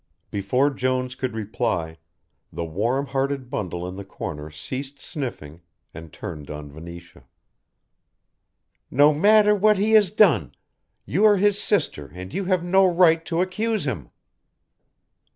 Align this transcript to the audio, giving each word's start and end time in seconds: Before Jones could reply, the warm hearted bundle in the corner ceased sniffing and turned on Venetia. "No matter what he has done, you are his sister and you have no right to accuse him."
Before 0.31 0.71
Jones 0.71 1.13
could 1.13 1.35
reply, 1.35 1.99
the 2.51 2.65
warm 2.65 3.05
hearted 3.05 3.51
bundle 3.51 3.87
in 3.87 3.97
the 3.97 4.03
corner 4.03 4.49
ceased 4.49 4.99
sniffing 4.99 5.61
and 5.93 6.11
turned 6.11 6.49
on 6.49 6.71
Venetia. 6.71 7.25
"No 8.89 9.13
matter 9.13 9.53
what 9.53 9.77
he 9.77 9.91
has 9.91 10.09
done, 10.09 10.55
you 11.05 11.23
are 11.23 11.37
his 11.37 11.61
sister 11.61 12.09
and 12.15 12.33
you 12.33 12.45
have 12.45 12.63
no 12.63 12.87
right 12.91 13.23
to 13.27 13.41
accuse 13.41 13.85
him." 13.85 14.09